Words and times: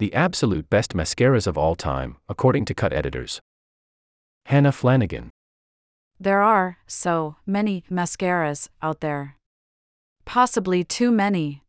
The 0.00 0.14
absolute 0.14 0.70
best 0.70 0.94
mascaras 0.94 1.46
of 1.46 1.58
all 1.58 1.74
time, 1.74 2.16
according 2.26 2.64
to 2.64 2.74
Cut 2.74 2.90
Editors. 2.90 3.38
Hannah 4.46 4.72
Flanagan. 4.72 5.28
There 6.18 6.40
are, 6.40 6.78
so, 6.86 7.36
many 7.44 7.84
mascaras 7.90 8.70
out 8.80 9.00
there. 9.00 9.36
Possibly 10.24 10.84
too 10.84 11.10
many. 11.12 11.64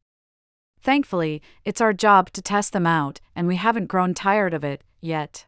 Thankfully, 0.82 1.42
it's 1.66 1.82
our 1.82 1.92
job 1.92 2.32
to 2.32 2.42
test 2.42 2.72
them 2.72 2.88
out, 2.88 3.20
and 3.36 3.48
we 3.48 3.58
haven't 3.58 3.88
grown 3.88 4.14
tired 4.14 4.54
of 4.54 4.64
it, 4.64 4.82
yet. 5.02 5.46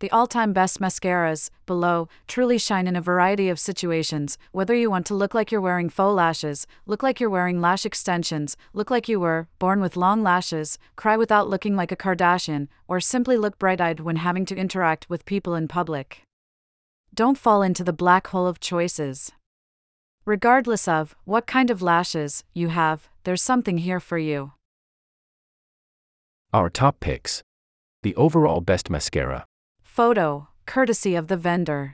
The 0.00 0.10
all 0.10 0.26
time 0.26 0.52
best 0.52 0.80
mascaras, 0.80 1.50
below, 1.66 2.08
truly 2.26 2.58
shine 2.58 2.88
in 2.88 2.96
a 2.96 3.00
variety 3.00 3.48
of 3.48 3.60
situations, 3.60 4.36
whether 4.50 4.74
you 4.74 4.90
want 4.90 5.06
to 5.06 5.14
look 5.14 5.34
like 5.34 5.52
you're 5.52 5.60
wearing 5.60 5.88
faux 5.88 6.14
lashes, 6.14 6.66
look 6.84 7.02
like 7.02 7.20
you're 7.20 7.30
wearing 7.30 7.60
lash 7.60 7.86
extensions, 7.86 8.56
look 8.72 8.90
like 8.90 9.08
you 9.08 9.20
were 9.20 9.46
born 9.58 9.80
with 9.80 9.96
long 9.96 10.22
lashes, 10.22 10.78
cry 10.96 11.16
without 11.16 11.48
looking 11.48 11.76
like 11.76 11.92
a 11.92 11.96
Kardashian, 11.96 12.66
or 12.88 13.00
simply 13.00 13.36
look 13.36 13.58
bright 13.58 13.80
eyed 13.80 14.00
when 14.00 14.16
having 14.16 14.44
to 14.46 14.56
interact 14.56 15.08
with 15.08 15.24
people 15.24 15.54
in 15.54 15.68
public. 15.68 16.22
Don't 17.14 17.38
fall 17.38 17.62
into 17.62 17.84
the 17.84 17.92
black 17.92 18.26
hole 18.26 18.48
of 18.48 18.58
choices. 18.58 19.30
Regardless 20.26 20.88
of 20.88 21.14
what 21.24 21.46
kind 21.46 21.70
of 21.70 21.82
lashes 21.82 22.42
you 22.52 22.68
have, 22.68 23.08
there's 23.22 23.42
something 23.42 23.78
here 23.78 24.00
for 24.00 24.18
you. 24.18 24.52
Our 26.52 26.68
top 26.68 26.98
picks. 26.98 27.42
The 28.02 28.16
overall 28.16 28.60
best 28.60 28.90
mascara. 28.90 29.44
Photo, 29.94 30.48
courtesy 30.66 31.14
of 31.14 31.28
the 31.28 31.36
vendor. 31.36 31.92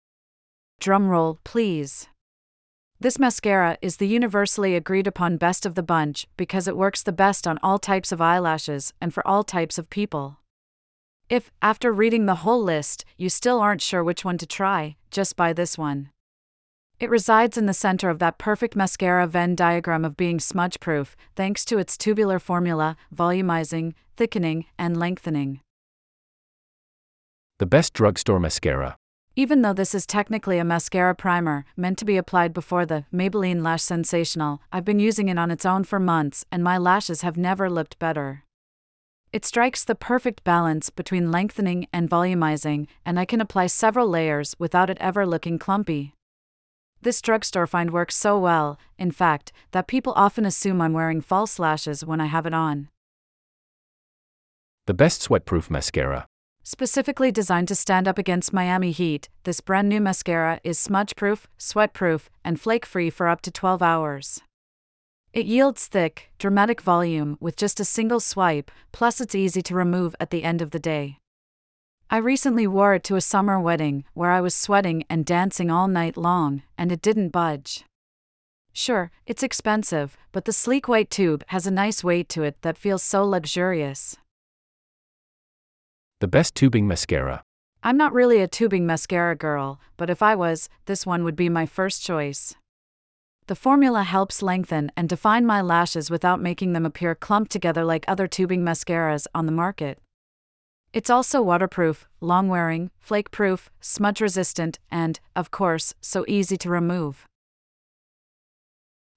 Drumroll, 0.80 1.36
please. 1.45 2.08
This 2.98 3.18
mascara 3.18 3.77
is 3.82 3.98
the 3.98 4.08
universally 4.08 4.74
agreed 4.74 5.06
upon 5.06 5.36
best 5.36 5.66
of 5.66 5.74
the 5.74 5.82
bunch 5.82 6.27
because 6.38 6.66
it 6.66 6.78
works 6.78 7.02
the 7.02 7.12
best 7.12 7.46
on 7.46 7.58
all 7.62 7.78
types 7.78 8.10
of 8.10 8.22
eyelashes 8.22 8.94
and 9.02 9.12
for 9.12 9.22
all 9.28 9.44
types 9.44 9.77
of 9.77 9.91
people. 9.91 10.38
If, 11.28 11.50
after 11.60 11.92
reading 11.92 12.24
the 12.24 12.36
whole 12.36 12.62
list, 12.62 13.05
you 13.19 13.28
still 13.28 13.60
aren't 13.60 13.83
sure 13.83 14.03
which 14.03 14.25
one 14.25 14.38
to 14.38 14.47
try, 14.47 14.97
just 15.10 15.36
buy 15.36 15.53
this 15.53 15.77
one. 15.77 16.08
It 17.00 17.10
resides 17.10 17.58
in 17.58 17.66
the 17.66 17.75
center 17.75 18.08
of 18.08 18.19
that 18.20 18.38
perfect 18.38 18.75
mascara 18.75 19.27
Venn 19.27 19.55
diagram 19.55 20.06
of 20.06 20.16
being 20.16 20.41
smudge 20.41 20.80
proof, 20.80 21.19
thanks 21.36 21.66
to 21.66 21.77
its 21.77 21.98
tubular 21.98 22.38
formula, 22.38 22.97
volumizing, 23.14 23.92
thickening, 24.16 24.64
and 24.78 24.98
lengthening. 24.98 25.60
The 27.61 27.66
best 27.66 27.92
drugstore 27.92 28.41
mascara. 28.41 28.97
Even 29.36 29.61
though 29.61 29.75
this 29.75 29.94
is 29.94 30.06
technically 30.06 30.56
a 30.56 30.64
mascara 30.64 31.14
primer, 31.14 31.66
meant 31.77 31.98
to 31.98 32.06
be 32.06 32.16
applied 32.16 32.55
before 32.55 32.86
the 32.86 33.05
Maybelline 33.12 33.62
Lash 33.62 33.83
Sensational, 33.83 34.62
I've 34.72 34.86
been 34.86 34.98
using 34.98 35.28
it 35.28 35.39
on 35.39 35.50
its 35.50 35.66
own 35.66 35.84
for 35.84 36.00
months 36.00 36.47
and 36.50 36.64
my 36.64 36.78
lashes 36.78 37.20
have 37.20 37.36
never 37.36 37.69
looked 37.69 37.98
better. 37.98 38.44
It 39.31 39.44
strikes 39.44 39.84
the 39.84 39.94
perfect 39.94 40.42
balance 40.42 40.88
between 40.88 41.31
lengthening 41.31 41.86
and 41.92 42.08
volumizing, 42.08 42.86
and 43.05 43.20
I 43.20 43.27
can 43.27 43.42
apply 43.42 43.66
several 43.66 44.08
layers 44.08 44.56
without 44.58 44.88
it 44.88 44.97
ever 44.98 45.27
looking 45.27 45.58
clumpy. 45.58 46.14
This 47.03 47.20
drugstore 47.20 47.66
find 47.66 47.91
works 47.91 48.16
so 48.16 48.38
well, 48.38 48.78
in 48.98 49.11
fact, 49.11 49.53
that 49.72 49.86
people 49.86 50.14
often 50.16 50.47
assume 50.47 50.81
I'm 50.81 50.94
wearing 50.94 51.20
false 51.20 51.58
lashes 51.58 52.06
when 52.06 52.22
I 52.22 52.27
have 52.27 52.47
it 52.47 52.55
on. 52.55 52.88
The 54.86 54.94
best 54.94 55.28
sweatproof 55.28 55.69
mascara. 55.69 56.27
Specifically 56.72 57.32
designed 57.32 57.66
to 57.66 57.74
stand 57.74 58.06
up 58.06 58.16
against 58.16 58.52
Miami 58.52 58.92
heat, 58.92 59.28
this 59.42 59.60
brand 59.60 59.88
new 59.88 60.00
mascara 60.00 60.60
is 60.62 60.78
smudge 60.78 61.16
proof, 61.16 61.48
sweat 61.58 61.92
proof, 61.92 62.30
and 62.44 62.60
flake 62.60 62.86
free 62.86 63.10
for 63.10 63.26
up 63.26 63.42
to 63.42 63.50
12 63.50 63.82
hours. 63.82 64.40
It 65.32 65.46
yields 65.46 65.88
thick, 65.88 66.30
dramatic 66.38 66.80
volume 66.80 67.36
with 67.41 67.56
just 67.56 67.80
a 67.80 67.84
single 67.84 68.20
swipe, 68.20 68.70
plus 68.92 69.20
it's 69.20 69.34
easy 69.34 69.62
to 69.62 69.74
remove 69.74 70.14
at 70.20 70.30
the 70.30 70.44
end 70.44 70.62
of 70.62 70.70
the 70.70 70.78
day. 70.78 71.18
I 72.08 72.18
recently 72.18 72.68
wore 72.68 72.94
it 72.94 73.02
to 73.04 73.16
a 73.16 73.20
summer 73.20 73.58
wedding 73.58 74.04
where 74.14 74.30
I 74.30 74.41
was 74.41 74.54
sweating 74.54 75.02
and 75.10 75.26
dancing 75.26 75.72
all 75.72 75.88
night 75.88 76.16
long, 76.16 76.62
and 76.78 76.92
it 76.92 77.02
didn't 77.02 77.30
budge. 77.30 77.84
Sure, 78.72 79.10
it's 79.26 79.42
expensive, 79.42 80.16
but 80.30 80.44
the 80.44 80.53
sleek 80.53 80.86
white 80.86 81.10
tube 81.10 81.42
has 81.48 81.66
a 81.66 81.72
nice 81.72 82.04
weight 82.04 82.28
to 82.28 82.44
it 82.44 82.62
that 82.62 82.78
feels 82.78 83.03
so 83.03 83.25
luxurious. 83.25 84.16
The 86.20 86.28
best 86.28 86.54
tubing 86.54 86.86
mascara. 86.86 87.42
I'm 87.82 87.97
not 87.97 88.12
really 88.12 88.41
a 88.41 88.47
tubing 88.47 88.86
mascara 88.86 89.34
girl, 89.34 89.81
but 89.97 90.10
if 90.10 90.22
I 90.22 90.34
was, 90.34 90.69
this 90.84 91.06
one 91.06 91.25
would 91.25 91.34
be 91.34 91.48
my 91.48 91.64
first 91.64 92.04
choice. 92.04 92.54
The 93.47 93.54
formula 93.54 94.03
helps 94.03 94.42
lengthen 94.42 94.92
and 94.98 95.09
define 95.09 95.47
my 95.47 95.62
lashes 95.62 96.10
without 96.10 96.38
making 96.38 96.75
them 96.75 96.84
appear 96.84 97.14
clumped 97.14 97.50
together 97.50 97.84
like 97.84 98.04
other 98.06 98.28
tubing 98.28 98.62
mascaras 98.62 99.26
on 99.34 99.47
the 99.47 99.53
market. 99.53 99.98
It's 100.92 101.09
also 101.09 101.41
waterproof, 101.41 102.06
long 102.20 102.48
wearing, 102.48 102.91
flake 102.98 103.30
proof, 103.30 103.70
smudge 103.80 104.20
resistant, 104.20 104.78
and, 104.91 105.19
of 105.34 105.50
course, 105.50 105.94
so 106.03 106.26
easy 106.28 106.59
to 106.59 106.69
remove. 106.69 107.26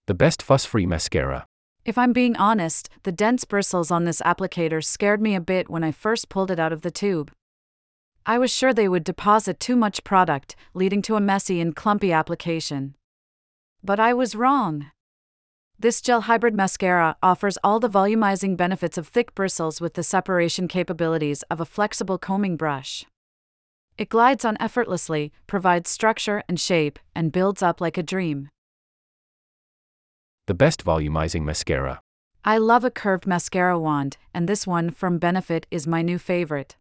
The 0.08 0.14
best 0.14 0.42
fuss 0.42 0.64
free 0.64 0.86
mascara. 0.86 1.48
If 1.86 1.98
I'm 1.98 2.14
being 2.14 2.38
honest, 2.38 2.90
the 3.04 3.12
dense 3.12 3.44
bristles 3.44 3.92
on 3.92 4.06
this 4.06 4.22
applicator 4.22 4.82
scared 4.82 5.22
me 5.22 5.36
a 5.36 5.42
bit 5.42 5.70
when 5.70 5.84
I 5.84 5.92
first 5.92 6.30
pulled 6.30 6.50
it 6.50 6.60
out 6.60 6.72
of 6.72 6.82
the 6.82 6.92
tube. 6.92 7.32
I 8.26 8.38
was 8.38 8.54
sure 8.56 8.74
they 8.74 8.88
would 8.88 9.04
deposit 9.04 9.60
too 9.60 9.76
much 9.76 10.06
product, 10.06 10.56
leading 10.74 11.02
to 11.02 11.18
a 11.18 11.22
messy 11.22 11.60
and 11.60 11.76
clumpy 11.76 12.14
application. 12.14 12.96
But 13.84 14.00
I 14.00 14.14
was 14.14 14.34
wrong. 14.34 14.92
This 15.78 16.00
gel 16.00 16.22
hybrid 16.22 16.56
mascara 16.56 17.18
offers 17.22 17.58
all 17.66 17.82
the 17.82 17.90
volumizing 17.90 18.56
benefits 18.56 18.98
of 18.98 19.10
thick 19.10 19.36
bristles 19.36 19.82
with 19.82 19.96
the 19.96 20.04
separation 20.04 20.70
capabilities 20.70 21.44
of 21.52 21.60
a 21.60 21.66
flexible 21.66 22.18
combing 22.18 22.56
brush. 22.56 23.06
It 23.98 24.08
glides 24.08 24.46
on 24.46 24.56
effortlessly, 24.62 25.34
provides 25.48 25.90
structure 25.90 26.44
and 26.48 26.58
shape, 26.58 26.98
and 27.14 27.34
builds 27.34 27.62
up 27.62 27.82
like 27.82 27.98
a 27.98 28.04
dream. 28.04 28.48
The 30.46 30.54
best 30.54 30.84
volumizing 30.84 31.44
mascara. 31.46 32.02
I 32.44 32.58
love 32.58 32.84
a 32.84 32.92
curved 32.92 33.26
mascara 33.26 33.80
wand, 33.80 34.18
and 34.34 34.50
this 34.50 34.68
one 34.68 34.90
from 34.92 35.18
Benefit 35.18 35.66
is 35.72 35.88
my 35.88 36.02
new 36.02 36.18
favorite. 36.18 36.76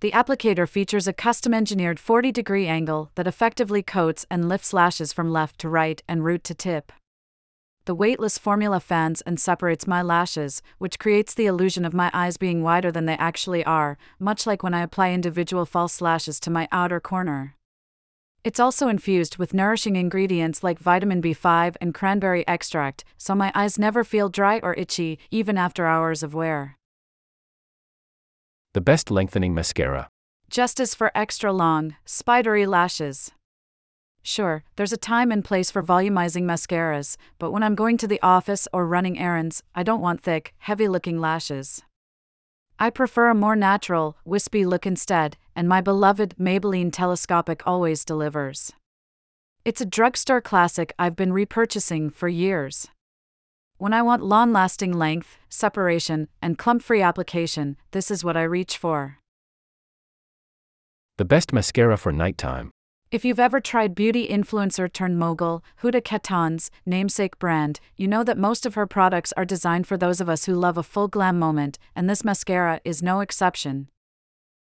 The 0.00 0.10
applicator 0.10 0.68
features 0.68 1.08
a 1.08 1.14
custom 1.14 1.54
engineered 1.54 1.98
40 1.98 2.32
degree 2.32 2.66
angle 2.66 3.10
that 3.14 3.26
effectively 3.26 3.82
coats 3.82 4.26
and 4.30 4.46
lifts 4.46 4.74
lashes 4.74 5.14
from 5.14 5.30
left 5.32 5.58
to 5.60 5.70
right 5.70 6.02
and 6.06 6.22
root 6.22 6.44
to 6.44 6.54
tip. 6.54 6.92
The 7.86 7.94
weightless 7.94 8.36
formula 8.36 8.80
fans 8.80 9.22
and 9.22 9.40
separates 9.40 9.86
my 9.86 10.02
lashes, 10.02 10.60
which 10.76 10.98
creates 10.98 11.32
the 11.32 11.46
illusion 11.46 11.86
of 11.86 11.94
my 11.94 12.10
eyes 12.12 12.36
being 12.36 12.62
wider 12.62 12.92
than 12.92 13.06
they 13.06 13.16
actually 13.16 13.64
are, 13.64 13.96
much 14.18 14.46
like 14.46 14.62
when 14.62 14.74
I 14.74 14.82
apply 14.82 15.12
individual 15.12 15.64
false 15.64 16.02
lashes 16.02 16.38
to 16.40 16.50
my 16.50 16.68
outer 16.70 17.00
corner. 17.00 17.54
It's 18.46 18.60
also 18.60 18.86
infused 18.86 19.38
with 19.38 19.54
nourishing 19.54 19.96
ingredients 19.96 20.62
like 20.62 20.78
vitamin 20.78 21.20
B5 21.20 21.74
and 21.80 21.92
cranberry 21.92 22.46
extract, 22.46 23.04
so 23.18 23.34
my 23.34 23.50
eyes 23.56 23.76
never 23.76 24.04
feel 24.04 24.28
dry 24.28 24.60
or 24.62 24.72
itchy, 24.74 25.18
even 25.32 25.58
after 25.58 25.84
hours 25.84 26.22
of 26.22 26.32
wear. 26.32 26.76
The 28.72 28.80
best 28.80 29.10
lengthening 29.10 29.52
mascara. 29.52 30.10
Justice 30.48 30.94
for 30.94 31.10
extra 31.12 31.52
long, 31.52 31.96
spidery 32.04 32.66
lashes. 32.66 33.32
Sure, 34.22 34.62
there's 34.76 34.92
a 34.92 34.96
time 34.96 35.32
and 35.32 35.44
place 35.44 35.72
for 35.72 35.82
volumizing 35.82 36.44
mascaras, 36.44 37.16
but 37.40 37.50
when 37.50 37.64
I'm 37.64 37.74
going 37.74 37.96
to 37.96 38.06
the 38.06 38.22
office 38.22 38.68
or 38.72 38.86
running 38.86 39.18
errands, 39.18 39.64
I 39.74 39.82
don't 39.82 40.00
want 40.00 40.22
thick, 40.22 40.54
heavy 40.58 40.86
looking 40.86 41.20
lashes. 41.20 41.82
I 42.78 42.90
prefer 42.90 43.28
a 43.28 43.34
more 43.34 43.56
natural, 43.56 44.16
wispy 44.24 44.64
look 44.64 44.86
instead, 44.86 45.36
and 45.56 45.68
my 45.68 45.80
beloved 45.80 46.36
Maybelline 46.38 46.92
Telescopic 46.92 47.66
always 47.66 48.04
delivers. 48.04 48.72
It's 49.64 49.80
a 49.80 49.86
drugstore 49.86 50.42
classic 50.42 50.92
I've 50.98 51.16
been 51.16 51.32
repurchasing 51.32 52.12
for 52.12 52.28
years. 52.28 52.88
When 53.78 53.92
I 53.92 54.02
want 54.02 54.22
long 54.22 54.52
lasting 54.52 54.92
length, 54.92 55.38
separation, 55.48 56.28
and 56.40 56.58
clump 56.58 56.82
free 56.82 57.02
application, 57.02 57.76
this 57.90 58.10
is 58.10 58.22
what 58.22 58.36
I 58.36 58.42
reach 58.42 58.76
for. 58.76 59.18
The 61.16 61.24
best 61.24 61.52
mascara 61.52 61.96
for 61.96 62.12
nighttime. 62.12 62.70
If 63.10 63.24
you've 63.24 63.40
ever 63.40 63.60
tried 63.60 63.94
beauty 63.94 64.28
influencer 64.28 64.92
turned 64.92 65.18
mogul, 65.18 65.64
Huda 65.82 66.02
Kattan's 66.02 66.70
namesake 66.84 67.38
brand, 67.38 67.80
you 67.96 68.06
know 68.06 68.24
that 68.24 68.36
most 68.36 68.66
of 68.66 68.74
her 68.74 68.86
products 68.86 69.32
are 69.36 69.44
designed 69.44 69.86
for 69.86 69.96
those 69.96 70.20
of 70.20 70.28
us 70.28 70.44
who 70.44 70.54
love 70.54 70.76
a 70.76 70.82
full 70.82 71.08
glam 71.08 71.38
moment, 71.38 71.78
and 71.94 72.10
this 72.10 72.24
mascara 72.24 72.80
is 72.84 73.02
no 73.02 73.20
exception. 73.20 73.88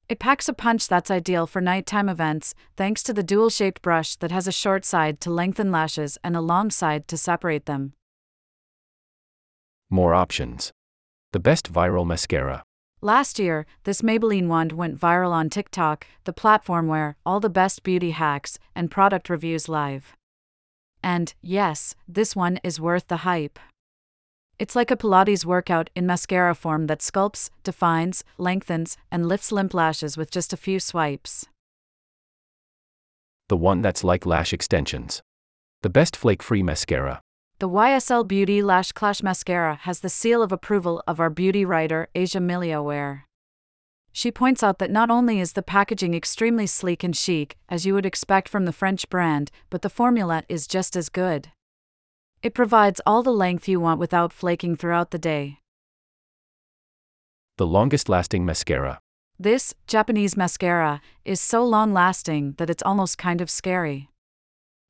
It 0.10 0.20
packs 0.20 0.48
a 0.48 0.54
punch 0.54 0.88
that's 0.88 1.12
ideal 1.12 1.48
for 1.48 1.60
nighttime 1.60 2.08
events, 2.08 2.56
thanks 2.78 3.04
to 3.04 3.14
the 3.14 3.24
dual 3.24 3.50
shaped 3.50 3.82
brush 3.82 4.16
that 4.18 4.32
has 4.32 4.48
a 4.48 4.54
short 4.54 4.86
side 4.86 5.20
to 5.22 5.30
lengthen 5.30 5.70
lashes 5.70 6.18
and 6.24 6.34
a 6.34 6.42
long 6.42 6.72
side 6.72 7.10
to 7.10 7.18
separate 7.18 7.66
them. 7.66 7.92
More 9.90 10.14
options. 10.14 10.72
The 11.34 11.42
best 11.42 11.72
viral 11.72 12.06
mascara. 12.06 12.64
Last 13.02 13.38
year, 13.38 13.66
this 13.84 14.02
Maybelline 14.02 14.48
wand 14.48 14.72
went 14.72 14.98
viral 14.98 15.32
on 15.32 15.50
TikTok, 15.50 16.08
the 16.24 16.34
platform 16.34 16.88
where 16.88 17.18
all 17.26 17.42
the 17.42 17.50
best 17.50 17.84
beauty 17.84 18.12
hacks 18.12 18.58
and 18.74 18.90
product 18.90 19.30
reviews 19.30 19.68
live. 19.68 20.16
And, 21.04 21.34
yes, 21.42 21.96
this 22.08 22.34
one 22.34 22.60
is 22.64 22.80
worth 22.80 23.08
the 23.10 23.18
hype. 23.18 23.60
It's 24.60 24.76
like 24.76 24.90
a 24.90 24.98
Pilates 24.98 25.46
workout 25.46 25.92
in 25.96 26.08
mascara 26.08 26.56
form 26.56 26.88
that 26.88 27.02
sculpts, 27.02 27.52
defines, 27.64 28.24
lengthens, 28.40 28.98
and 29.12 29.28
lifts 29.28 29.52
limp 29.52 29.72
lashes 29.72 30.18
with 30.18 30.32
just 30.32 30.52
a 30.52 30.58
few 30.58 30.80
swipes. 30.80 31.46
The 33.50 33.58
one 33.58 33.84
that's 33.84 34.04
like 34.04 34.26
lash 34.26 34.54
extensions. 34.54 35.22
The 35.84 35.92
best 35.92 36.16
flake 36.16 36.42
free 36.42 36.64
mascara. 36.64 37.22
The 37.60 37.70
YSL 37.70 38.28
Beauty 38.28 38.64
Lash 38.64 38.92
Clash 38.92 39.22
Mascara 39.22 39.76
has 39.84 40.00
the 40.00 40.10
seal 40.10 40.42
of 40.42 40.52
approval 40.52 41.04
of 41.08 41.20
our 41.20 41.30
beauty 41.30 41.64
writer, 41.64 42.08
Asia 42.16 42.40
Milia 42.40 42.84
Ware. 42.84 43.26
She 44.12 44.32
points 44.32 44.64
out 44.64 44.80
that 44.80 44.90
not 44.90 45.12
only 45.12 45.40
is 45.40 45.54
the 45.54 45.62
packaging 45.62 46.16
extremely 46.16 46.66
sleek 46.66 47.04
and 47.04 47.16
chic, 47.16 47.58
as 47.70 47.86
you 47.86 47.94
would 47.94 48.08
expect 48.08 48.50
from 48.50 48.66
the 48.66 48.74
French 48.74 49.08
brand, 49.10 49.52
but 49.70 49.84
the 49.84 49.90
formula 49.90 50.44
is 50.50 50.66
just 50.66 50.96
as 50.96 51.10
good. 51.10 51.52
It 52.44 52.54
provides 52.54 53.02
all 53.06 53.24
the 53.24 53.32
length 53.32 53.68
you 53.68 53.80
want 53.80 54.00
without 54.00 54.32
flaking 54.32 54.76
throughout 54.76 55.12
the 55.12 55.18
day. 55.18 55.60
The 57.58 57.66
longest 57.66 58.08
lasting 58.08 58.46
mascara. 58.46 59.00
This, 59.40 59.74
Japanese 59.88 60.38
mascara, 60.38 61.02
is 61.26 61.42
so 61.42 61.66
long 61.66 61.94
lasting 61.94 62.54
that 62.58 62.70
it's 62.70 62.84
almost 62.84 63.18
kind 63.18 63.42
of 63.42 63.50
scary. 63.50 64.10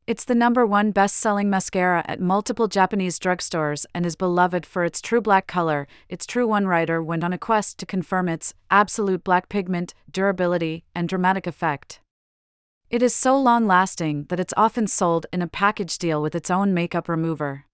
It's 0.05 0.23
the 0.23 0.35
number 0.35 0.65
one 0.65 0.91
best 0.91 1.17
selling 1.17 1.49
mascara 1.49 2.03
at 2.07 2.21
multiple 2.21 2.67
Japanese 2.67 3.19
drugstores 3.19 3.85
and 3.93 4.05
is 4.05 4.15
beloved 4.15 4.65
for 4.65 4.85
its 4.85 5.01
true 5.01 5.21
black 5.21 5.47
color. 5.47 5.85
Its 6.07 6.25
true 6.25 6.47
one 6.47 6.65
writer 6.65 7.03
went 7.03 7.23
on 7.25 7.33
a 7.33 7.37
quest 7.37 7.77
to 7.79 7.85
confirm 7.85 8.29
its 8.29 8.53
absolute 8.71 9.23
black 9.23 9.49
pigment, 9.49 9.93
durability, 10.09 10.85
and 10.95 11.09
dramatic 11.09 11.45
effect. 11.45 11.99
It 12.89 13.03
is 13.03 13.13
so 13.13 13.37
long 13.37 13.67
lasting 13.67 14.27
that 14.29 14.39
it's 14.39 14.53
often 14.55 14.87
sold 14.87 15.25
in 15.33 15.41
a 15.41 15.47
package 15.47 15.97
deal 15.97 16.21
with 16.21 16.33
its 16.33 16.49
own 16.49 16.73
makeup 16.73 17.09
remover. 17.09 17.65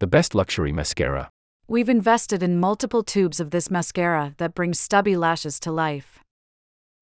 The 0.00 0.08
best 0.08 0.34
luxury 0.34 0.72
mascara. 0.72 1.30
We've 1.68 1.88
invested 1.88 2.42
in 2.42 2.58
multiple 2.58 3.04
tubes 3.04 3.38
of 3.38 3.52
this 3.52 3.70
mascara 3.70 4.34
that 4.38 4.56
brings 4.56 4.80
stubby 4.80 5.16
lashes 5.16 5.60
to 5.60 5.70
life. 5.70 6.18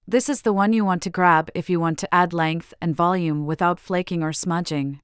This 0.07 0.29
is 0.29 0.43
the 0.43 0.53
one 0.53 0.75
you 0.75 0.85
want 0.85 1.03
to 1.05 1.11
grab 1.11 1.51
if 1.55 1.71
you 1.71 1.81
want 1.81 1.99
to 2.01 2.15
add 2.15 2.35
length 2.35 2.75
and 2.83 2.95
volume 2.95 3.47
without 3.47 3.81
flaking 3.81 4.23
or 4.23 4.35
smudging. 4.35 5.01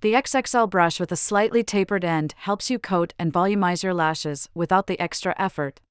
The 0.00 0.14
XXL 0.14 0.70
brush 0.70 0.98
with 0.98 1.12
a 1.12 1.16
slightly 1.16 1.62
tapered 1.62 2.06
end 2.06 2.34
helps 2.38 2.70
you 2.70 2.78
coat 2.78 3.12
and 3.18 3.30
volumize 3.30 3.82
your 3.82 3.92
lashes 3.92 4.48
without 4.54 4.86
the 4.86 4.98
extra 4.98 5.34
effort. 5.38 5.82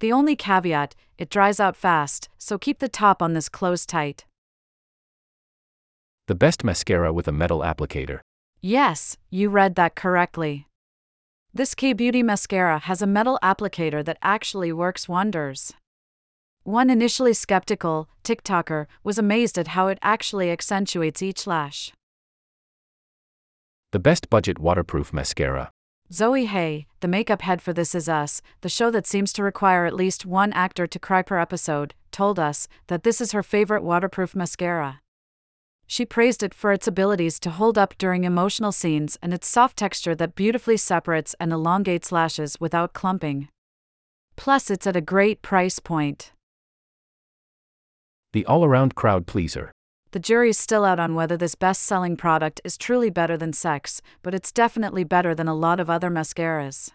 The 0.00 0.12
only 0.12 0.36
caveat, 0.36 0.94
it 1.16 1.28
dries 1.28 1.58
out 1.58 1.76
fast, 1.76 2.28
so 2.38 2.56
keep 2.56 2.78
the 2.78 2.88
top 2.88 3.20
on 3.20 3.32
this 3.32 3.48
closed 3.48 3.88
tight. 3.88 4.24
The 6.26 6.34
best 6.34 6.62
mascara 6.62 7.12
with 7.12 7.26
a 7.26 7.32
metal 7.32 7.60
applicator. 7.60 8.20
Yes, 8.60 9.16
you 9.30 9.48
read 9.48 9.74
that 9.74 9.94
correctly. 9.96 10.66
This 11.52 11.74
K 11.74 11.92
Beauty 11.94 12.22
mascara 12.22 12.78
has 12.80 13.02
a 13.02 13.06
metal 13.06 13.38
applicator 13.42 14.04
that 14.04 14.18
actually 14.22 14.72
works 14.72 15.08
wonders. 15.08 15.72
One 16.62 16.90
initially 16.90 17.32
skeptical 17.32 18.08
TikToker 18.22 18.86
was 19.02 19.18
amazed 19.18 19.58
at 19.58 19.68
how 19.68 19.88
it 19.88 19.98
actually 20.02 20.50
accentuates 20.50 21.22
each 21.22 21.46
lash. 21.46 21.92
The 23.90 23.98
best 23.98 24.28
budget 24.28 24.58
waterproof 24.58 25.12
mascara. 25.12 25.70
Zoe 26.10 26.46
Hay, 26.46 26.86
the 27.00 27.08
makeup 27.08 27.42
head 27.42 27.60
for 27.60 27.74
This 27.74 27.94
Is 27.94 28.08
Us, 28.08 28.40
the 28.62 28.70
show 28.70 28.90
that 28.90 29.06
seems 29.06 29.30
to 29.34 29.42
require 29.42 29.84
at 29.84 29.94
least 29.94 30.24
one 30.24 30.54
actor 30.54 30.86
to 30.86 30.98
cry 30.98 31.20
per 31.20 31.38
episode, 31.38 31.94
told 32.10 32.38
us 32.38 32.66
that 32.86 33.02
this 33.02 33.20
is 33.20 33.32
her 33.32 33.42
favorite 33.42 33.82
waterproof 33.82 34.34
mascara. 34.34 35.02
She 35.86 36.06
praised 36.06 36.42
it 36.42 36.54
for 36.54 36.72
its 36.72 36.86
abilities 36.86 37.38
to 37.40 37.50
hold 37.50 37.76
up 37.76 37.94
during 37.98 38.24
emotional 38.24 38.72
scenes 38.72 39.18
and 39.22 39.34
its 39.34 39.46
soft 39.46 39.76
texture 39.76 40.14
that 40.14 40.34
beautifully 40.34 40.78
separates 40.78 41.34
and 41.38 41.52
elongates 41.52 42.10
lashes 42.10 42.58
without 42.58 42.94
clumping. 42.94 43.48
Plus, 44.34 44.70
it's 44.70 44.86
at 44.86 44.96
a 44.96 45.02
great 45.02 45.42
price 45.42 45.78
point. 45.78 46.32
The 48.32 48.46
all 48.46 48.64
around 48.64 48.94
crowd 48.94 49.26
pleaser 49.26 49.72
the 50.12 50.18
jury's 50.18 50.58
still 50.58 50.84
out 50.84 50.98
on 50.98 51.14
whether 51.14 51.36
this 51.36 51.54
best 51.54 51.82
selling 51.82 52.16
product 52.16 52.60
is 52.64 52.76
truly 52.76 53.10
better 53.10 53.36
than 53.36 53.52
sex, 53.52 54.00
but 54.22 54.34
it's 54.34 54.52
definitely 54.52 55.04
better 55.04 55.34
than 55.34 55.48
a 55.48 55.54
lot 55.54 55.80
of 55.80 55.90
other 55.90 56.10
mascaras. 56.10 56.90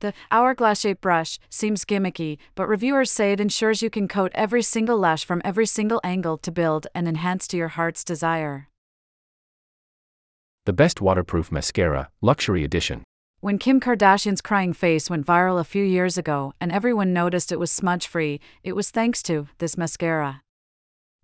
The 0.00 0.12
hourglass 0.30 0.80
shaped 0.80 1.00
brush 1.00 1.38
seems 1.48 1.84
gimmicky, 1.84 2.38
but 2.54 2.68
reviewers 2.68 3.10
say 3.10 3.32
it 3.32 3.40
ensures 3.40 3.82
you 3.82 3.90
can 3.90 4.08
coat 4.08 4.32
every 4.34 4.62
single 4.62 4.98
lash 4.98 5.24
from 5.24 5.40
every 5.44 5.66
single 5.66 6.00
angle 6.04 6.36
to 6.38 6.52
build 6.52 6.86
and 6.94 7.08
enhance 7.08 7.46
to 7.48 7.56
your 7.56 7.68
heart's 7.68 8.04
desire. 8.04 8.68
The 10.66 10.72
best 10.72 11.00
waterproof 11.00 11.52
mascara, 11.52 12.10
luxury 12.20 12.64
edition. 12.64 13.02
When 13.40 13.58
Kim 13.58 13.80
Kardashian's 13.80 14.40
crying 14.40 14.72
face 14.72 15.10
went 15.10 15.26
viral 15.26 15.60
a 15.60 15.64
few 15.64 15.84
years 15.84 16.16
ago 16.16 16.54
and 16.60 16.72
everyone 16.72 17.12
noticed 17.12 17.52
it 17.52 17.58
was 17.58 17.70
smudge 17.70 18.06
free, 18.06 18.40
it 18.62 18.74
was 18.74 18.90
thanks 18.90 19.22
to 19.24 19.48
this 19.58 19.76
mascara. 19.76 20.43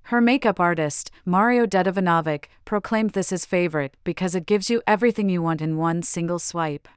Her 0.05 0.21
makeup 0.21 0.59
artist, 0.59 1.11
Mario 1.25 1.67
Dedivanovic, 1.67 2.47
proclaimed 2.65 3.11
this 3.11 3.31
his 3.31 3.45
favorite 3.45 3.97
because 4.05 4.35
it 4.35 4.47
gives 4.47 4.69
you 4.69 4.83
everything 4.87 5.29
you 5.29 5.43
want 5.43 5.61
in 5.61 5.77
one 5.77 6.03
single 6.03 6.39
swipe. 6.39 6.89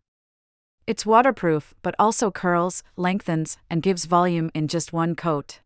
It's 0.88 1.06
waterproof, 1.06 1.74
but 1.82 1.96
also 1.98 2.32
curls, 2.32 2.84
lengthens, 2.98 3.58
and 3.70 3.82
gives 3.82 4.06
volume 4.06 4.52
in 4.54 4.68
just 4.68 4.92
one 4.92 5.16
coat. 5.16 5.60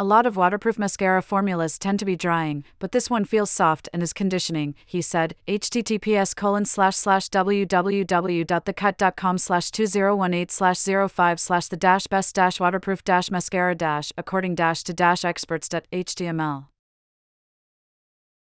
lot 0.00 0.24
of 0.24 0.34
waterproof 0.34 0.78
mascara 0.78 1.22
formulas 1.22 1.78
tend 1.78 1.98
to 1.98 2.06
be 2.06 2.16
drying, 2.16 2.64
but 2.78 2.90
this 2.90 3.10
one 3.10 3.26
feels 3.26 3.50
soft 3.50 3.86
and 3.92 4.02
is 4.02 4.14
conditioning, 4.14 4.74
he 4.86 5.02
said. 5.02 5.34
https 5.46 6.34
colon 6.34 6.64
slash 6.64 6.96
slash 6.96 7.28
www.thecut.com 7.28 9.36
slash 9.36 9.70
2018 9.70 10.48
slash 10.48 10.78
05 10.78 11.38
slash 11.38 11.68
the 11.68 11.76
dash 11.76 12.06
best 12.06 12.34
dash 12.34 12.58
waterproof 12.58 13.04
dash 13.04 13.30
mascara 13.30 13.74
dash 13.74 14.10
according 14.16 14.54
dash 14.54 14.82
to 14.84 14.94
dash 14.94 15.22
experts.html. 15.22 16.68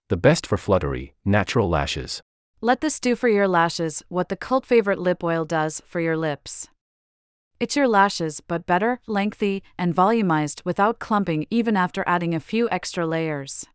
The 0.10 0.18
best 0.18 0.46
for 0.46 0.60
fluttery, 0.60 1.16
natural 1.26 1.68
lashes. 1.68 2.22
Let 2.62 2.82
this 2.82 3.00
do 3.00 3.16
for 3.16 3.30
your 3.30 3.48
lashes 3.48 4.04
what 4.10 4.30
the 4.30 4.38
cult 4.38 4.68
favorite 4.68 5.00
lip 5.00 5.24
oil 5.24 5.46
does 5.46 5.82
for 5.88 6.00
your 6.00 6.18
lips. 6.18 6.70
It's 7.62 7.76
your 7.76 7.88
lashes, 7.88 8.42
but 8.42 8.66
better, 8.66 9.02
lengthy, 9.06 9.62
and 9.78 9.94
volumized 9.94 10.64
without 10.66 10.98
clumping 10.98 11.46
even 11.52 11.78
after 11.78 12.04
adding 12.08 12.34
a 12.34 12.40
few 12.40 12.68
extra 12.72 13.06
layers. 13.06 13.68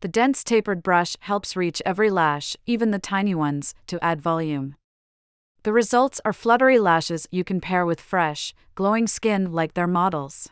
The 0.00 0.08
dense 0.08 0.42
tapered 0.42 0.82
brush 0.82 1.14
helps 1.20 1.54
reach 1.54 1.82
every 1.84 2.08
lash, 2.08 2.56
even 2.64 2.92
the 2.92 2.98
tiny 2.98 3.34
ones, 3.34 3.74
to 3.88 4.02
add 4.02 4.22
volume. 4.22 4.76
The 5.64 5.72
results 5.74 6.18
are 6.24 6.32
fluttery 6.32 6.78
lashes 6.78 7.28
you 7.30 7.44
can 7.44 7.60
pair 7.60 7.84
with 7.84 8.00
fresh, 8.00 8.54
glowing 8.74 9.06
skin 9.06 9.52
like 9.52 9.74
their 9.74 9.86
models. 9.86 10.48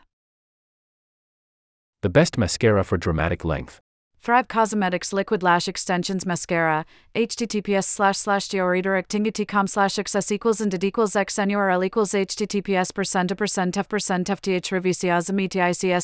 The 2.03 2.09
best 2.09 2.37
mascara 2.37 2.83
for 2.83 2.97
dramatic 2.97 3.43
length. 3.43 3.81
Thrive 4.23 4.47
Cosmetics 4.47 5.11
Liquid 5.11 5.43
Lash 5.43 5.67
Extensions 5.67 6.25
Mascara, 6.25 6.85
https 7.13 7.83
slash 7.83 8.15
slash 8.15 8.47
georedirect.com 8.47 9.67
slash 9.67 9.95
xs 9.95 10.31
equals 10.31 10.61
and 10.61 10.81
equals 10.81 11.11
xn 11.15 11.51
url 11.51 11.85
equals 11.85 12.13
https 12.13 12.93
percent 12.93 13.35
percent 13.35 13.75
f 13.75 13.89
percent 13.89 14.29
f 14.29 14.39
th 14.39 14.71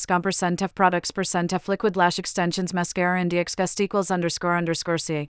com 0.06 0.22
percent 0.22 0.62
f 0.62 0.76
products 0.76 1.12
percent 1.12 1.54
f 1.54 1.70
liquid 1.70 1.96
lash 1.96 2.20
extensions 2.20 2.74
mascara 2.74 3.22
index 3.22 3.56
gust 3.56 3.80
equals 3.80 4.12
underscore 4.12 4.58
underscore 4.58 4.98
c. 4.98 5.30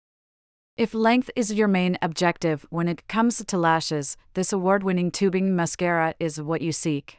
If 0.78 0.94
length 0.94 1.30
is 1.36 1.52
your 1.52 1.68
main 1.68 1.98
objective 2.00 2.64
when 2.70 2.88
it 2.88 3.06
comes 3.06 3.44
to 3.44 3.58
lashes, 3.58 4.16
this 4.32 4.50
award 4.50 4.82
winning 4.82 5.10
tubing 5.10 5.54
mascara 5.54 6.14
is 6.18 6.40
what 6.40 6.62
you 6.62 6.72
seek. 6.72 7.18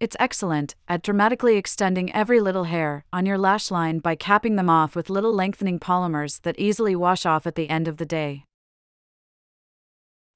It's 0.00 0.16
excellent 0.18 0.76
at 0.88 1.02
dramatically 1.02 1.58
extending 1.58 2.10
every 2.14 2.40
little 2.40 2.64
hair 2.64 3.04
on 3.12 3.26
your 3.26 3.36
lash 3.36 3.70
line 3.70 3.98
by 3.98 4.14
capping 4.14 4.56
them 4.56 4.70
off 4.70 4.96
with 4.96 5.10
little 5.10 5.34
lengthening 5.34 5.78
polymers 5.78 6.40
that 6.40 6.58
easily 6.58 6.96
wash 6.96 7.26
off 7.26 7.46
at 7.46 7.54
the 7.54 7.68
end 7.68 7.86
of 7.86 7.98
the 7.98 8.06
day. 8.06 8.46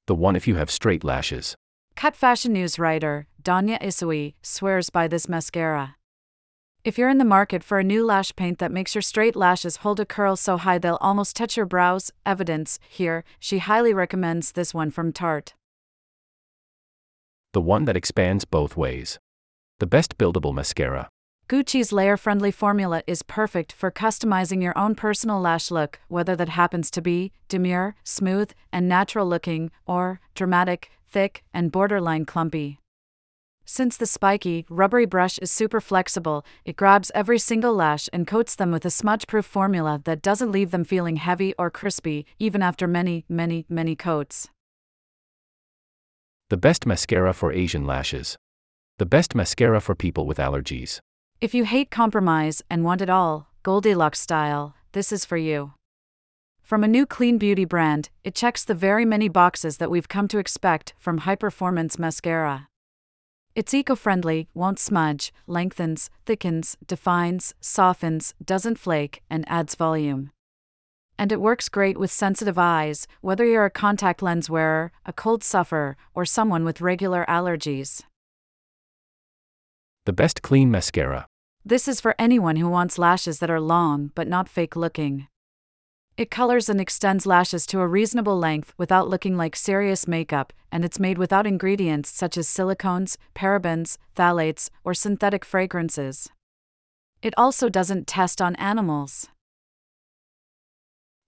The 0.06 0.14
one 0.14 0.36
if 0.36 0.46
you 0.46 0.56
have 0.56 0.70
straight 0.70 1.02
lashes. 1.02 1.56
Cut 1.96 2.14
fashion 2.14 2.52
news 2.52 2.78
writer 2.78 3.26
Danya 3.42 3.80
Issawi 3.80 4.34
swears 4.42 4.90
by 4.90 5.08
this 5.08 5.30
mascara. 5.30 5.96
If 6.84 6.98
you're 6.98 7.08
in 7.08 7.16
the 7.16 7.24
market 7.24 7.64
for 7.64 7.78
a 7.78 7.84
new 7.84 8.04
lash 8.04 8.36
paint 8.36 8.58
that 8.58 8.70
makes 8.70 8.94
your 8.94 9.00
straight 9.00 9.34
lashes 9.34 9.76
hold 9.76 9.98
a 9.98 10.04
curl 10.04 10.36
so 10.36 10.58
high 10.58 10.76
they'll 10.76 10.98
almost 11.00 11.36
touch 11.36 11.56
your 11.56 11.64
brows, 11.64 12.12
evidence 12.26 12.78
here, 12.86 13.24
she 13.40 13.60
highly 13.60 13.94
recommends 13.94 14.52
this 14.52 14.74
one 14.74 14.90
from 14.90 15.10
Tarte. 15.10 15.54
The 17.54 17.62
one 17.62 17.86
that 17.86 17.96
expands 17.96 18.44
both 18.44 18.76
ways. 18.76 19.18
The 19.84 19.96
best 19.98 20.16
buildable 20.16 20.54
mascara. 20.54 21.10
Gucci's 21.46 21.92
layer 21.92 22.16
friendly 22.16 22.50
formula 22.50 23.02
is 23.06 23.22
perfect 23.22 23.70
for 23.70 23.90
customizing 23.90 24.62
your 24.62 24.72
own 24.78 24.94
personal 24.94 25.38
lash 25.38 25.70
look, 25.70 26.00
whether 26.08 26.34
that 26.36 26.48
happens 26.48 26.90
to 26.92 27.02
be 27.02 27.32
demure, 27.50 27.94
smooth, 28.02 28.52
and 28.72 28.88
natural 28.88 29.26
looking, 29.26 29.70
or 29.84 30.20
dramatic, 30.34 30.90
thick, 31.06 31.44
and 31.52 31.70
borderline 31.70 32.24
clumpy. 32.24 32.78
Since 33.66 33.98
the 33.98 34.06
spiky, 34.06 34.64
rubbery 34.70 35.04
brush 35.04 35.36
is 35.40 35.50
super 35.50 35.82
flexible, 35.82 36.46
it 36.64 36.76
grabs 36.76 37.12
every 37.14 37.38
single 37.38 37.74
lash 37.74 38.08
and 38.10 38.26
coats 38.26 38.56
them 38.56 38.70
with 38.70 38.86
a 38.86 38.90
smudge 38.90 39.26
proof 39.26 39.44
formula 39.44 40.00
that 40.06 40.22
doesn't 40.22 40.50
leave 40.50 40.70
them 40.70 40.84
feeling 40.84 41.16
heavy 41.16 41.52
or 41.58 41.70
crispy, 41.70 42.24
even 42.38 42.62
after 42.62 42.86
many, 42.86 43.26
many, 43.28 43.66
many 43.68 43.94
coats. 43.94 44.48
The 46.48 46.56
best 46.56 46.86
mascara 46.86 47.34
for 47.34 47.52
Asian 47.52 47.86
lashes. 47.86 48.38
The 48.96 49.06
best 49.06 49.34
mascara 49.34 49.80
for 49.80 49.96
people 49.96 50.24
with 50.24 50.38
allergies. 50.38 51.00
If 51.40 51.52
you 51.52 51.64
hate 51.64 51.90
compromise 51.90 52.62
and 52.70 52.84
want 52.84 53.00
it 53.00 53.10
all, 53.10 53.48
Goldilocks 53.64 54.20
style, 54.20 54.76
this 54.92 55.10
is 55.10 55.24
for 55.24 55.36
you. 55.36 55.72
From 56.62 56.84
a 56.84 56.88
new 56.88 57.04
clean 57.04 57.36
beauty 57.36 57.64
brand, 57.64 58.10
it 58.22 58.36
checks 58.36 58.64
the 58.64 58.72
very 58.72 59.04
many 59.04 59.28
boxes 59.28 59.78
that 59.78 59.90
we've 59.90 60.08
come 60.08 60.28
to 60.28 60.38
expect 60.38 60.94
from 60.96 61.18
high 61.18 61.34
performance 61.34 61.98
mascara. 61.98 62.68
It's 63.56 63.74
eco 63.74 63.96
friendly, 63.96 64.46
won't 64.54 64.78
smudge, 64.78 65.32
lengthens, 65.48 66.08
thickens, 66.24 66.76
defines, 66.86 67.52
softens, 67.60 68.32
doesn't 68.44 68.78
flake, 68.78 69.22
and 69.28 69.44
adds 69.48 69.74
volume. 69.74 70.30
And 71.18 71.32
it 71.32 71.40
works 71.40 71.68
great 71.68 71.98
with 71.98 72.12
sensitive 72.12 72.58
eyes, 72.58 73.08
whether 73.22 73.44
you're 73.44 73.64
a 73.64 73.70
contact 73.70 74.22
lens 74.22 74.48
wearer, 74.48 74.92
a 75.04 75.12
cold 75.12 75.42
sufferer, 75.42 75.96
or 76.14 76.24
someone 76.24 76.64
with 76.64 76.80
regular 76.80 77.24
allergies. 77.28 78.04
The 80.06 80.12
best 80.12 80.42
clean 80.42 80.70
mascara. 80.70 81.26
This 81.64 81.88
is 81.88 81.98
for 81.98 82.14
anyone 82.18 82.56
who 82.56 82.68
wants 82.68 82.98
lashes 82.98 83.38
that 83.38 83.50
are 83.50 83.60
long 83.60 84.10
but 84.14 84.28
not 84.28 84.50
fake 84.50 84.76
looking. 84.76 85.28
It 86.18 86.30
colors 86.30 86.68
and 86.68 86.78
extends 86.78 87.24
lashes 87.24 87.64
to 87.68 87.80
a 87.80 87.88
reasonable 87.88 88.38
length 88.38 88.74
without 88.76 89.08
looking 89.08 89.38
like 89.38 89.56
serious 89.56 90.06
makeup, 90.06 90.52
and 90.70 90.84
it's 90.84 91.00
made 91.00 91.16
without 91.16 91.46
ingredients 91.46 92.10
such 92.10 92.36
as 92.36 92.46
silicones, 92.46 93.16
parabens, 93.34 93.96
phthalates, 94.14 94.68
or 94.84 94.92
synthetic 94.92 95.42
fragrances. 95.42 96.28
It 97.22 97.32
also 97.38 97.70
doesn't 97.70 98.06
test 98.06 98.42
on 98.42 98.54
animals. 98.56 99.28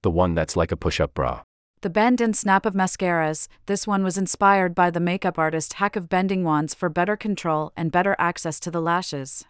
The 0.03 0.11
one 0.11 0.35
that's 0.35 0.55
like 0.55 0.71
a 0.71 0.77
push 0.77 1.01
up 1.01 1.15
bra. 1.15 1.45
The 1.83 1.91
bend 1.91 2.21
and 2.21 2.35
snap 2.35 2.65
of 2.65 2.75
mascaras, 2.75 3.49
this 3.67 3.87
one 3.87 4.03
was 4.03 4.17
inspired 4.17 4.75
by 4.75 4.91
the 4.91 4.99
makeup 4.99 5.39
artist 5.39 5.75
hack 5.75 5.95
of 5.95 6.09
bending 6.09 6.43
wands 6.43 6.73
for 6.75 6.89
better 6.89 7.17
control 7.17 7.73
and 7.77 7.93
better 7.93 8.17
access 8.19 8.59
to 8.61 8.71
the 8.71 8.81
lashes. 8.81 9.45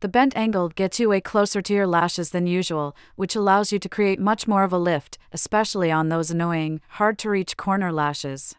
The 0.00 0.08
bent 0.08 0.36
angle 0.36 0.68
gets 0.68 1.00
you 1.00 1.08
way 1.08 1.20
closer 1.20 1.60
to 1.62 1.74
your 1.74 1.86
lashes 1.86 2.30
than 2.30 2.46
usual, 2.46 2.96
which 3.16 3.36
allows 3.36 3.72
you 3.72 3.78
to 3.78 3.88
create 3.88 4.18
much 4.18 4.46
more 4.46 4.64
of 4.64 4.72
a 4.72 4.78
lift, 4.78 5.18
especially 5.32 5.90
on 5.90 6.08
those 6.08 6.30
annoying, 6.30 6.80
hard 6.90 7.18
to 7.18 7.30
reach 7.30 7.56
corner 7.56 7.92
lashes. 7.92 8.54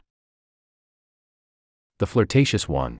The 1.99 2.07
flirtatious 2.07 2.67
one. 2.67 2.97